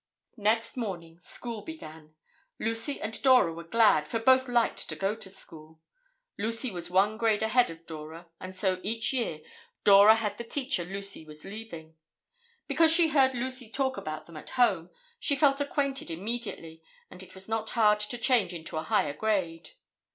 Next 0.37 0.77
morning 0.77 1.19
school 1.19 1.61
began. 1.61 2.15
Lucy 2.57 2.99
and 2.99 3.21
Dora 3.21 3.53
were 3.53 3.63
glad, 3.63 4.07
for 4.07 4.17
both 4.17 4.47
liked 4.47 4.89
to 4.89 4.95
go 4.95 5.13
to 5.13 5.29
school. 5.29 5.79
Lucy 6.39 6.71
was 6.71 6.89
one 6.89 7.17
grade 7.17 7.43
ahead 7.43 7.69
of 7.69 7.85
Dora 7.85 8.27
and 8.39 8.55
so 8.55 8.79
each 8.81 9.13
year, 9.13 9.41
Dora 9.83 10.15
had 10.15 10.39
the 10.39 10.43
teacher 10.43 10.83
Lucy 10.83 11.23
was 11.23 11.45
leaving. 11.45 11.97
Because 12.67 12.91
she 12.91 13.09
heard 13.09 13.35
Lucy 13.35 13.69
talk 13.69 13.95
about 13.95 14.25
them 14.25 14.37
at 14.37 14.49
home, 14.57 14.89
she 15.19 15.35
felt 15.35 15.61
acquainted 15.61 16.09
immediately, 16.09 16.81
and 17.11 17.21
it 17.21 17.35
was 17.35 17.47
not 17.47 17.69
hard 17.77 17.99
to 17.99 18.17
change 18.17 18.53
into 18.55 18.77
a 18.77 18.81
higher 18.81 19.13
grade. 19.13 19.69